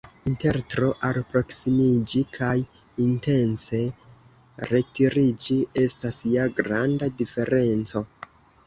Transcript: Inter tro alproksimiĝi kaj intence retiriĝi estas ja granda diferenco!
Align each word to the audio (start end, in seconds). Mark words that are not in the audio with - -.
Inter 0.29 0.57
tro 0.73 0.87
alproksimiĝi 1.09 2.23
kaj 2.39 2.55
intence 3.05 3.83
retiriĝi 4.73 5.63
estas 5.87 6.23
ja 6.35 6.51
granda 6.63 7.15
diferenco! 7.23 8.09